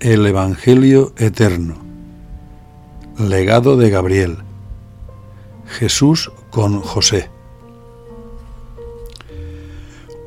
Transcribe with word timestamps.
El 0.00 0.24
Evangelio 0.24 1.12
Eterno. 1.18 1.74
Legado 3.18 3.76
de 3.76 3.90
Gabriel. 3.90 4.38
Jesús 5.66 6.32
con 6.48 6.80
José. 6.80 7.28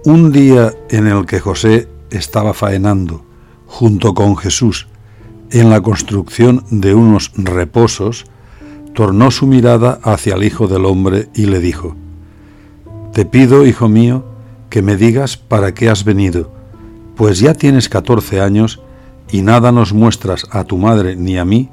Un 0.06 0.32
día 0.32 0.76
en 0.90 1.08
el 1.08 1.26
que 1.26 1.40
José 1.40 1.90
estaba 2.12 2.54
faenando 2.54 3.26
junto 3.66 4.14
con 4.14 4.38
Jesús 4.38 4.86
en 5.50 5.72
la 5.72 5.82
construcción 5.82 6.64
de 6.70 6.94
unos 6.94 7.32
reposos, 7.36 8.26
tornó 8.94 9.32
su 9.32 9.48
mirada 9.48 10.00
hacia 10.04 10.36
el 10.36 10.44
Hijo 10.44 10.68
del 10.68 10.86
Hombre 10.86 11.30
y 11.34 11.48
le 11.48 11.60
dijo, 11.60 11.96
Te 13.12 13.26
pido, 13.26 13.66
hijo 13.66 13.90
mío, 13.90 14.24
que 14.70 14.84
me 14.84 14.98
digas 14.98 15.36
para 15.36 15.74
qué 15.74 15.90
has 15.90 16.04
venido, 16.04 16.52
pues 17.16 17.40
ya 17.40 17.56
tienes 17.56 17.90
catorce 17.90 18.40
años 18.40 18.80
y 19.32 19.42
nada 19.42 19.72
nos 19.72 19.94
muestras 19.94 20.46
a 20.52 20.64
tu 20.64 20.78
madre 20.78 21.16
ni 21.16 21.38
a 21.38 21.46
mí 21.46 21.70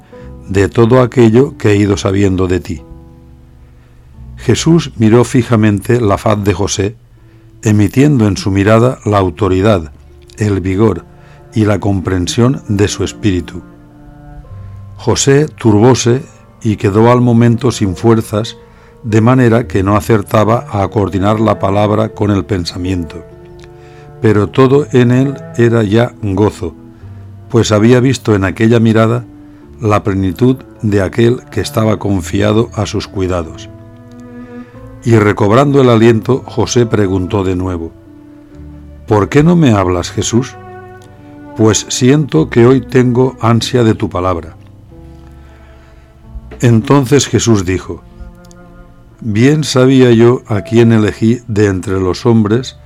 de 0.47 0.67
todo 0.69 1.01
aquello 1.01 1.57
que 1.57 1.71
he 1.71 1.75
ido 1.77 1.97
sabiendo 1.97 2.47
de 2.47 2.59
ti. 2.59 2.81
Jesús 4.37 4.91
miró 4.97 5.23
fijamente 5.23 6.01
la 6.01 6.17
faz 6.17 6.43
de 6.43 6.53
José, 6.53 6.95
emitiendo 7.63 8.27
en 8.27 8.37
su 8.37 8.49
mirada 8.49 8.99
la 9.05 9.19
autoridad, 9.19 9.91
el 10.37 10.61
vigor 10.61 11.05
y 11.53 11.65
la 11.65 11.79
comprensión 11.79 12.61
de 12.67 12.87
su 12.87 13.03
espíritu. 13.03 13.61
José 14.97 15.45
turbóse 15.45 16.23
y 16.63 16.75
quedó 16.75 17.11
al 17.11 17.21
momento 17.21 17.71
sin 17.71 17.95
fuerzas, 17.95 18.57
de 19.03 19.21
manera 19.21 19.67
que 19.67 19.83
no 19.83 19.95
acertaba 19.95 20.67
a 20.71 20.87
coordinar 20.87 21.39
la 21.39 21.59
palabra 21.59 22.09
con 22.09 22.29
el 22.29 22.45
pensamiento. 22.45 23.23
Pero 24.21 24.47
todo 24.47 24.85
en 24.91 25.11
él 25.11 25.35
era 25.57 25.83
ya 25.83 26.13
gozo, 26.21 26.75
pues 27.51 27.73
había 27.73 27.99
visto 27.99 28.33
en 28.33 28.45
aquella 28.45 28.79
mirada 28.79 29.25
la 29.81 30.03
plenitud 30.03 30.55
de 30.81 31.01
aquel 31.01 31.41
que 31.51 31.59
estaba 31.59 31.99
confiado 31.99 32.71
a 32.73 32.85
sus 32.85 33.07
cuidados. 33.07 33.69
Y 35.03 35.17
recobrando 35.17 35.81
el 35.81 35.89
aliento, 35.89 36.43
José 36.45 36.85
preguntó 36.85 37.43
de 37.43 37.57
nuevo, 37.57 37.91
¿Por 39.05 39.27
qué 39.27 39.43
no 39.43 39.57
me 39.57 39.73
hablas, 39.73 40.11
Jesús? 40.11 40.55
Pues 41.57 41.85
siento 41.89 42.49
que 42.49 42.65
hoy 42.65 42.79
tengo 42.79 43.35
ansia 43.41 43.83
de 43.83 43.95
tu 43.95 44.09
palabra. 44.09 44.55
Entonces 46.61 47.27
Jesús 47.27 47.65
dijo, 47.65 48.01
Bien 49.19 49.65
sabía 49.65 50.11
yo 50.11 50.41
a 50.47 50.61
quién 50.61 50.93
elegí 50.93 51.41
de 51.47 51.65
entre 51.67 51.99
los 51.99 52.25
hombres 52.25 52.77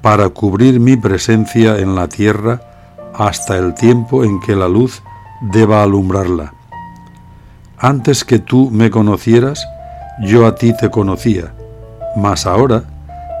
para 0.00 0.28
cubrir 0.28 0.78
mi 0.78 0.96
presencia 0.96 1.78
en 1.78 1.96
la 1.96 2.08
tierra 2.08 2.71
hasta 3.14 3.56
el 3.58 3.74
tiempo 3.74 4.24
en 4.24 4.40
que 4.40 4.56
la 4.56 4.68
luz 4.68 5.02
deba 5.40 5.82
alumbrarla. 5.82 6.54
Antes 7.78 8.24
que 8.24 8.38
tú 8.38 8.70
me 8.70 8.90
conocieras, 8.90 9.66
yo 10.20 10.46
a 10.46 10.54
ti 10.54 10.72
te 10.76 10.90
conocía, 10.90 11.54
mas 12.16 12.46
ahora, 12.46 12.84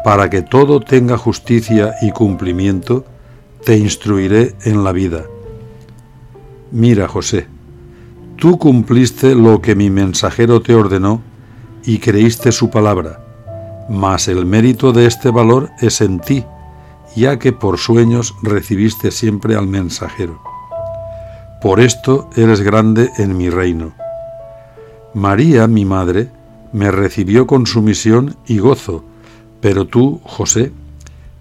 para 0.04 0.28
que 0.30 0.42
todo 0.42 0.80
tenga 0.80 1.16
justicia 1.16 1.94
y 2.02 2.10
cumplimiento, 2.10 3.04
te 3.64 3.76
instruiré 3.76 4.56
en 4.64 4.82
la 4.82 4.92
vida. 4.92 5.22
Mira, 6.72 7.06
José, 7.06 7.46
tú 8.36 8.58
cumpliste 8.58 9.34
lo 9.34 9.60
que 9.60 9.76
mi 9.76 9.90
mensajero 9.90 10.60
te 10.60 10.74
ordenó 10.74 11.22
y 11.84 11.98
creíste 11.98 12.50
su 12.50 12.70
palabra, 12.70 13.20
mas 13.88 14.26
el 14.26 14.46
mérito 14.46 14.92
de 14.92 15.06
este 15.06 15.30
valor 15.30 15.70
es 15.80 16.00
en 16.00 16.18
ti, 16.18 16.44
ya 17.16 17.38
que 17.38 17.52
por 17.52 17.78
sueños 17.78 18.34
recibiste 18.42 19.10
siempre 19.10 19.56
al 19.56 19.66
mensajero. 19.66 20.40
Por 21.60 21.80
esto 21.80 22.28
eres 22.36 22.60
grande 22.60 23.10
en 23.18 23.36
mi 23.36 23.50
reino. 23.50 23.92
María, 25.14 25.66
mi 25.66 25.84
madre, 25.84 26.30
me 26.72 26.90
recibió 26.90 27.46
con 27.46 27.66
sumisión 27.66 28.36
y 28.46 28.58
gozo, 28.58 29.04
pero 29.60 29.86
tú, 29.86 30.20
José, 30.24 30.72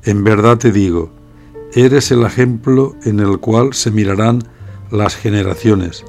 en 0.03 0.23
verdad 0.23 0.57
te 0.57 0.71
digo, 0.71 1.11
eres 1.73 2.11
el 2.11 2.23
ejemplo 2.23 2.95
en 3.03 3.19
el 3.19 3.39
cual 3.39 3.73
se 3.73 3.91
mirarán 3.91 4.43
las 4.91 5.15
generaciones, 5.15 6.03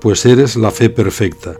pues 0.00 0.26
eres 0.26 0.56
la 0.56 0.70
fe 0.70 0.90
perfecta. 0.90 1.54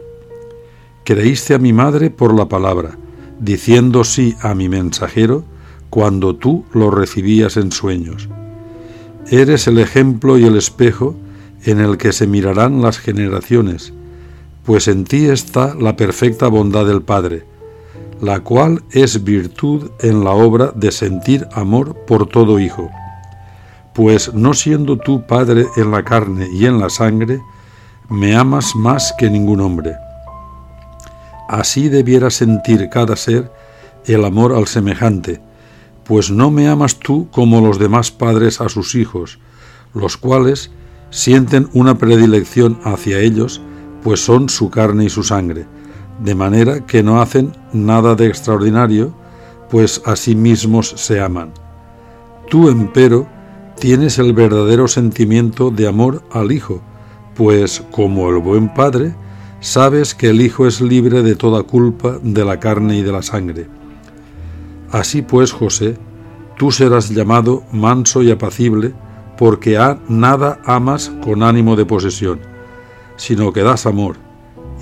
Creíste 1.05 1.53
a 1.53 1.59
mi 1.59 1.71
madre 1.71 2.09
por 2.09 2.33
la 2.33 2.49
palabra, 2.49 2.97
diciendo 3.39 4.03
sí 4.03 4.35
a 4.41 4.53
mi 4.53 4.67
mensajero, 4.67 5.45
cuando 5.89 6.35
tú 6.35 6.65
lo 6.73 6.91
recibías 6.91 7.57
en 7.57 7.71
sueños. 7.71 8.29
Eres 9.29 9.67
el 9.67 9.79
ejemplo 9.79 10.37
y 10.37 10.45
el 10.45 10.55
espejo 10.55 11.15
en 11.65 11.79
el 11.79 11.97
que 11.97 12.13
se 12.13 12.27
mirarán 12.27 12.81
las 12.81 12.97
generaciones, 12.97 13.93
pues 14.65 14.87
en 14.87 15.05
ti 15.05 15.25
está 15.25 15.75
la 15.75 15.95
perfecta 15.95 16.47
bondad 16.47 16.85
del 16.85 17.01
Padre, 17.01 17.45
la 18.21 18.39
cual 18.39 18.83
es 18.91 19.23
virtud 19.23 19.91
en 19.99 20.23
la 20.23 20.31
obra 20.31 20.71
de 20.75 20.91
sentir 20.91 21.47
amor 21.53 21.95
por 22.05 22.27
todo 22.27 22.59
hijo. 22.59 22.89
Pues 23.93 24.33
no 24.33 24.53
siendo 24.53 24.97
tú 24.97 25.25
Padre 25.25 25.67
en 25.75 25.91
la 25.91 26.03
carne 26.03 26.47
y 26.51 26.65
en 26.65 26.79
la 26.79 26.89
sangre, 26.89 27.41
me 28.09 28.35
amas 28.35 28.75
más 28.75 29.13
que 29.17 29.29
ningún 29.29 29.59
hombre. 29.59 29.95
Así 31.49 31.89
debiera 31.89 32.29
sentir 32.29 32.89
cada 32.89 33.15
ser 33.15 33.51
el 34.05 34.23
amor 34.23 34.53
al 34.53 34.67
semejante, 34.67 35.41
pues 36.07 36.31
no 36.31 36.49
me 36.49 36.69
amas 36.69 36.97
tú 36.99 37.27
como 37.31 37.59
los 37.59 37.79
demás 37.79 38.11
padres 38.11 38.61
a 38.61 38.69
sus 38.69 38.95
hijos, 38.95 39.39
los 39.93 40.15
cuales 40.15 40.71
sienten 41.09 41.69
una 41.73 41.97
predilección 41.97 42.79
hacia 42.83 43.19
ellos, 43.19 43.61
pues 44.03 44.23
son 44.23 44.47
su 44.47 44.69
carne 44.69 45.05
y 45.05 45.09
su 45.09 45.23
sangre, 45.23 45.65
de 46.23 46.33
manera 46.33 46.85
que 46.85 47.03
no 47.03 47.21
hacen 47.21 47.51
nada 47.73 48.15
de 48.15 48.27
extraordinario, 48.27 49.13
pues 49.69 50.01
a 50.05 50.15
sí 50.15 50.33
mismos 50.33 50.93
se 50.95 51.19
aman. 51.19 51.51
Tú, 52.49 52.69
empero, 52.69 53.27
tienes 53.77 54.17
el 54.17 54.31
verdadero 54.31 54.87
sentimiento 54.87 55.71
de 55.71 55.87
amor 55.89 56.23
al 56.31 56.53
Hijo, 56.53 56.81
pues, 57.35 57.83
como 57.91 58.29
el 58.29 58.37
buen 58.37 58.73
Padre, 58.73 59.13
sabes 59.59 60.15
que 60.15 60.29
el 60.29 60.39
Hijo 60.39 60.67
es 60.67 60.79
libre 60.79 61.21
de 61.21 61.35
toda 61.35 61.63
culpa 61.63 62.17
de 62.23 62.45
la 62.45 62.61
carne 62.61 62.97
y 62.97 63.01
de 63.01 63.11
la 63.11 63.21
sangre 63.21 63.67
Así 64.91 65.21
pues, 65.21 65.51
José, 65.51 65.97
tú 66.57 66.71
serás 66.71 67.09
llamado 67.09 67.63
manso 67.71 68.23
y 68.23 68.31
apacible, 68.31 68.93
porque 69.37 69.77
a 69.77 69.99
nada 70.09 70.59
amas 70.65 71.11
con 71.23 71.43
ánimo 71.43 71.75
de 71.75 71.85
posesión, 71.85 72.39
sino 73.17 73.53
que 73.53 73.63
das 73.63 73.85
amor, 73.85 74.15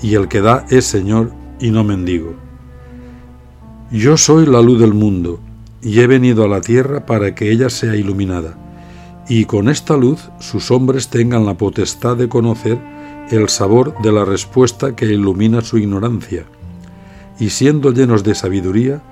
y 0.02 0.14
el 0.14 0.28
que 0.28 0.40
da 0.40 0.64
es 0.70 0.86
Señor 0.86 1.32
y 1.60 1.70
no 1.70 1.84
mendigo. 1.84 2.34
Yo 3.90 4.16
soy 4.16 4.46
la 4.46 4.62
luz 4.62 4.80
del 4.80 4.94
mundo, 4.94 5.40
y 5.82 6.00
he 6.00 6.06
venido 6.06 6.44
a 6.44 6.48
la 6.48 6.60
tierra 6.60 7.06
para 7.06 7.34
que 7.34 7.50
ella 7.50 7.68
sea 7.68 7.96
iluminada, 7.96 8.56
y 9.28 9.44
con 9.44 9.68
esta 9.68 9.96
luz 9.96 10.30
sus 10.38 10.70
hombres 10.70 11.08
tengan 11.08 11.44
la 11.44 11.54
potestad 11.54 12.16
de 12.16 12.28
conocer 12.28 12.78
el 13.30 13.48
sabor 13.48 14.00
de 14.02 14.12
la 14.12 14.24
respuesta 14.24 14.94
que 14.94 15.06
ilumina 15.06 15.60
su 15.60 15.78
ignorancia, 15.78 16.44
y 17.38 17.50
siendo 17.50 17.92
llenos 17.92 18.24
de 18.24 18.34
sabiduría, 18.34 19.02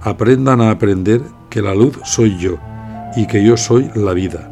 aprendan 0.00 0.60
a 0.60 0.70
aprender 0.70 1.22
que 1.48 1.62
la 1.62 1.74
luz 1.74 1.98
soy 2.04 2.38
yo 2.38 2.58
y 3.16 3.26
que 3.26 3.44
yo 3.44 3.56
soy 3.56 3.90
la 3.94 4.12
vida. 4.12 4.50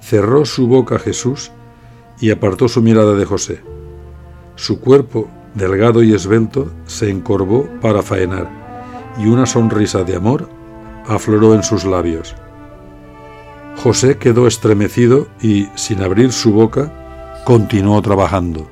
Cerró 0.00 0.44
su 0.44 0.66
boca 0.66 0.98
Jesús 0.98 1.52
y 2.20 2.30
apartó 2.30 2.68
su 2.68 2.82
mirada 2.82 3.14
de 3.14 3.24
José. 3.24 3.60
Su 4.56 4.80
cuerpo, 4.80 5.28
delgado 5.54 6.02
y 6.02 6.12
esbelto, 6.12 6.70
se 6.86 7.08
encorvó 7.08 7.68
para 7.80 8.02
faenar, 8.02 8.48
y 9.18 9.26
una 9.26 9.46
sonrisa 9.46 10.04
de 10.04 10.16
amor 10.16 10.48
afloró 11.06 11.54
en 11.54 11.62
sus 11.62 11.84
labios. 11.84 12.34
José 13.82 14.18
quedó 14.18 14.46
estremecido 14.46 15.28
y, 15.40 15.68
sin 15.74 16.02
abrir 16.02 16.32
su 16.32 16.52
boca, 16.52 17.42
continuó 17.44 18.00
trabajando. 18.02 18.68